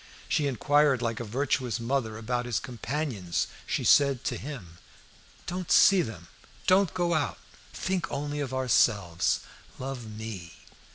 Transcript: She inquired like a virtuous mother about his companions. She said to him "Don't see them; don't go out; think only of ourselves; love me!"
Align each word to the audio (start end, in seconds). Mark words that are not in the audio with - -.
She 0.27 0.47
inquired 0.47 1.03
like 1.03 1.19
a 1.19 1.23
virtuous 1.23 1.79
mother 1.79 2.17
about 2.17 2.47
his 2.47 2.57
companions. 2.57 3.45
She 3.67 3.83
said 3.83 4.23
to 4.23 4.35
him 4.35 4.79
"Don't 5.45 5.71
see 5.71 6.01
them; 6.01 6.27
don't 6.65 6.91
go 6.95 7.13
out; 7.13 7.37
think 7.71 8.11
only 8.11 8.39
of 8.39 8.51
ourselves; 8.51 9.41
love 9.77 10.07
me!" 10.09 10.53